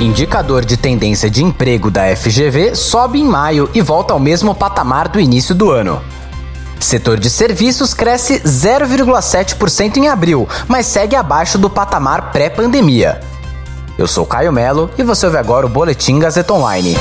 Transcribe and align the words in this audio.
Indicador 0.00 0.64
de 0.64 0.78
tendência 0.78 1.28
de 1.28 1.44
emprego 1.44 1.90
da 1.90 2.16
FGV 2.16 2.74
sobe 2.74 3.20
em 3.20 3.24
maio 3.24 3.68
e 3.74 3.82
volta 3.82 4.14
ao 4.14 4.18
mesmo 4.18 4.54
patamar 4.54 5.08
do 5.08 5.20
início 5.20 5.54
do 5.54 5.70
ano. 5.70 6.00
Setor 6.80 7.20
de 7.20 7.28
serviços 7.28 7.92
cresce 7.92 8.40
0,7% 8.40 9.98
em 9.98 10.08
abril, 10.08 10.48
mas 10.66 10.86
segue 10.86 11.14
abaixo 11.14 11.58
do 11.58 11.68
patamar 11.68 12.32
pré-pandemia. 12.32 13.20
Eu 13.98 14.06
sou 14.06 14.24
Caio 14.24 14.50
Melo 14.50 14.90
e 14.96 15.02
você 15.02 15.26
ouve 15.26 15.36
agora 15.36 15.66
o 15.66 15.68
Boletim 15.68 16.18
Gazeta 16.18 16.54
Online. 16.54 16.96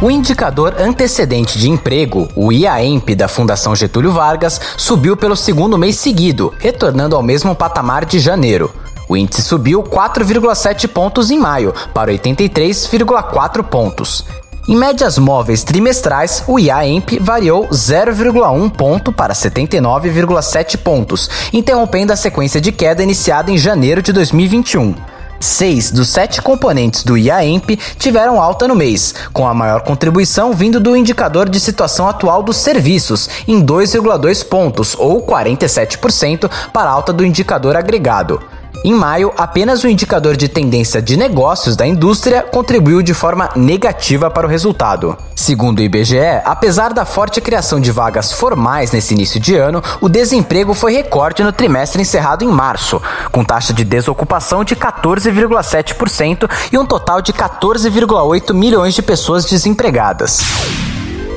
O 0.00 0.08
indicador 0.08 0.76
antecedente 0.78 1.58
de 1.58 1.68
emprego, 1.68 2.28
o 2.36 2.52
IAEMP 2.52 3.16
da 3.16 3.26
Fundação 3.26 3.74
Getúlio 3.74 4.12
Vargas, 4.12 4.60
subiu 4.76 5.16
pelo 5.16 5.34
segundo 5.34 5.76
mês 5.76 5.96
seguido, 5.96 6.54
retornando 6.60 7.16
ao 7.16 7.24
mesmo 7.24 7.56
patamar 7.56 8.04
de 8.04 8.20
janeiro. 8.20 8.72
O 9.08 9.16
índice 9.16 9.42
subiu 9.42 9.82
4,7 9.82 10.88
pontos 10.88 11.30
em 11.30 11.38
maio, 11.38 11.74
para 11.92 12.12
83,4 12.12 13.62
pontos. 13.62 14.24
Em 14.66 14.74
médias 14.74 15.18
móveis 15.18 15.62
trimestrais, 15.62 16.42
o 16.48 16.58
IAEMP 16.58 17.18
variou 17.20 17.68
0,1 17.68 18.70
ponto 18.70 19.12
para 19.12 19.34
79,7 19.34 20.78
pontos, 20.78 21.28
interrompendo 21.52 22.14
a 22.14 22.16
sequência 22.16 22.60
de 22.62 22.72
queda 22.72 23.02
iniciada 23.02 23.50
em 23.50 23.58
janeiro 23.58 24.00
de 24.00 24.10
2021. 24.10 24.94
Seis 25.38 25.90
dos 25.90 26.08
sete 26.08 26.40
componentes 26.40 27.04
do 27.04 27.18
IAEMP 27.18 27.78
tiveram 27.98 28.40
alta 28.40 28.66
no 28.66 28.74
mês, 28.74 29.14
com 29.30 29.46
a 29.46 29.52
maior 29.52 29.82
contribuição 29.82 30.54
vindo 30.54 30.80
do 30.80 30.96
indicador 30.96 31.50
de 31.50 31.60
situação 31.60 32.08
atual 32.08 32.42
dos 32.42 32.56
serviços, 32.56 33.28
em 33.46 33.62
2,2 33.62 34.48
pontos, 34.48 34.96
ou 34.98 35.26
47%, 35.26 36.50
para 36.72 36.88
alta 36.88 37.12
do 37.12 37.26
indicador 37.26 37.76
agregado. 37.76 38.40
Em 38.86 38.92
maio, 38.92 39.32
apenas 39.38 39.82
o 39.82 39.88
indicador 39.88 40.36
de 40.36 40.46
tendência 40.46 41.00
de 41.00 41.16
negócios 41.16 41.74
da 41.74 41.86
indústria 41.86 42.42
contribuiu 42.42 43.00
de 43.00 43.14
forma 43.14 43.48
negativa 43.56 44.30
para 44.30 44.46
o 44.46 44.50
resultado. 44.50 45.16
Segundo 45.34 45.78
o 45.78 45.82
IBGE, 45.82 46.42
apesar 46.44 46.92
da 46.92 47.06
forte 47.06 47.40
criação 47.40 47.80
de 47.80 47.90
vagas 47.90 48.30
formais 48.30 48.92
nesse 48.92 49.14
início 49.14 49.40
de 49.40 49.56
ano, 49.56 49.82
o 50.02 50.08
desemprego 50.10 50.74
foi 50.74 50.92
recorde 50.92 51.42
no 51.42 51.50
trimestre 51.50 52.02
encerrado 52.02 52.44
em 52.44 52.48
março, 52.48 53.00
com 53.32 53.42
taxa 53.42 53.72
de 53.72 53.84
desocupação 53.84 54.62
de 54.62 54.76
14,7% 54.76 56.46
e 56.70 56.76
um 56.76 56.84
total 56.84 57.22
de 57.22 57.32
14,8 57.32 58.52
milhões 58.52 58.92
de 58.92 59.00
pessoas 59.00 59.46
desempregadas. 59.46 60.40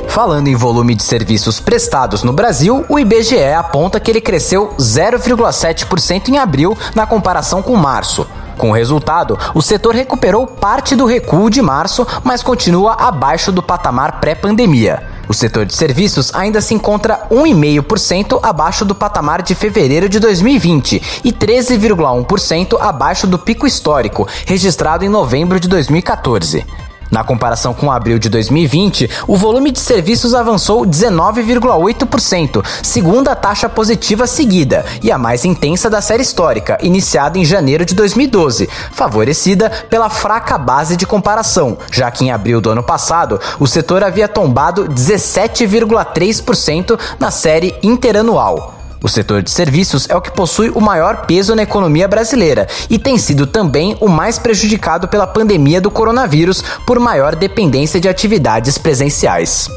Falando 0.07 0.47
em 0.47 0.55
volume 0.55 0.95
de 0.95 1.03
serviços 1.03 1.59
prestados 1.59 2.23
no 2.23 2.33
Brasil, 2.33 2.85
o 2.89 2.97
IBGE 2.97 3.53
aponta 3.53 3.99
que 3.99 4.09
ele 4.09 4.21
cresceu 4.21 4.73
0,7% 4.79 6.29
em 6.29 6.37
abril 6.37 6.75
na 6.95 7.05
comparação 7.05 7.61
com 7.61 7.75
março. 7.75 8.27
Com 8.57 8.71
o 8.71 8.73
resultado, 8.73 9.37
o 9.53 9.61
setor 9.61 9.93
recuperou 9.93 10.47
parte 10.47 10.95
do 10.95 11.05
recuo 11.05 11.49
de 11.49 11.61
março, 11.61 12.05
mas 12.23 12.41
continua 12.41 12.93
abaixo 12.93 13.51
do 13.51 13.61
patamar 13.61 14.19
pré-pandemia. 14.19 15.03
O 15.29 15.33
setor 15.33 15.65
de 15.65 15.75
serviços 15.75 16.33
ainda 16.33 16.61
se 16.61 16.73
encontra 16.73 17.27
1,5% 17.29 18.39
abaixo 18.41 18.85
do 18.85 18.95
patamar 18.95 19.41
de 19.41 19.53
fevereiro 19.53 20.09
de 20.09 20.19
2020 20.19 21.21
e 21.23 21.31
13,1% 21.31 22.77
abaixo 22.79 23.27
do 23.27 23.37
pico 23.37 23.67
histórico, 23.67 24.27
registrado 24.45 25.05
em 25.05 25.09
novembro 25.09 25.59
de 25.59 25.67
2014. 25.67 26.65
Na 27.09 27.23
comparação 27.23 27.73
com 27.73 27.91
abril 27.91 28.19
de 28.19 28.29
2020, 28.29 29.09
o 29.27 29.35
volume 29.35 29.71
de 29.71 29.79
serviços 29.79 30.33
avançou 30.33 30.85
19,8%, 30.85 32.63
segunda 32.83 33.35
taxa 33.35 33.69
positiva 33.69 34.27
seguida 34.27 34.85
e 35.01 35.11
a 35.11 35.17
mais 35.17 35.45
intensa 35.45 35.89
da 35.89 36.01
série 36.01 36.23
histórica, 36.23 36.77
iniciada 36.81 37.37
em 37.37 37.45
janeiro 37.45 37.85
de 37.85 37.95
2012, 37.95 38.69
favorecida 38.91 39.69
pela 39.89 40.09
fraca 40.09 40.57
base 40.57 40.97
de 40.97 41.05
comparação, 41.05 41.77
já 41.91 42.11
que 42.11 42.25
em 42.25 42.31
abril 42.31 42.59
do 42.59 42.69
ano 42.69 42.83
passado 42.83 43.39
o 43.59 43.67
setor 43.67 44.03
havia 44.03 44.27
tombado 44.27 44.87
17,3% 44.87 46.99
na 47.19 47.31
série 47.31 47.75
interanual. 47.81 48.76
O 49.01 49.07
setor 49.07 49.43
de 49.43 49.51
serviços 49.51 50.07
é 50.09 50.15
o 50.15 50.21
que 50.21 50.31
possui 50.31 50.69
o 50.69 50.81
maior 50.81 51.25
peso 51.25 51.55
na 51.55 51.63
economia 51.63 52.07
brasileira 52.07 52.67
e 52.89 52.97
tem 52.97 53.17
sido 53.17 53.45
também 53.45 53.95
o 54.01 54.07
mais 54.07 54.39
prejudicado 54.39 55.07
pela 55.07 55.27
pandemia 55.27 55.79
do 55.79 55.91
coronavírus 55.91 56.63
por 56.85 56.99
maior 56.99 57.35
dependência 57.35 57.99
de 57.99 58.09
atividades 58.09 58.77
presenciais. 58.77 59.69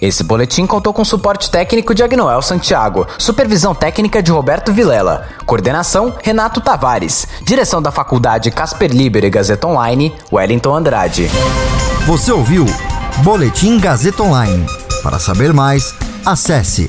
Esse 0.00 0.24
boletim 0.24 0.66
contou 0.66 0.94
com 0.94 1.04
suporte 1.04 1.50
técnico 1.50 1.94
de 1.94 2.02
Agnoel 2.02 2.40
Santiago, 2.40 3.06
supervisão 3.18 3.74
técnica 3.74 4.22
de 4.22 4.30
Roberto 4.30 4.72
Vilela, 4.72 5.28
coordenação 5.44 6.14
Renato 6.22 6.60
Tavares, 6.60 7.26
direção 7.44 7.82
da 7.82 7.90
Faculdade 7.90 8.50
Casper 8.50 8.90
Liber 8.90 9.24
e 9.24 9.30
Gazeta 9.30 9.66
Online, 9.66 10.14
Wellington 10.32 10.74
Andrade. 10.74 11.30
Você 12.06 12.32
ouviu 12.32 12.64
Boletim 13.18 13.78
Gazeta 13.78 14.22
Online. 14.22 14.64
Para 15.02 15.18
saber 15.18 15.52
mais, 15.52 15.94
acesse 16.24 16.88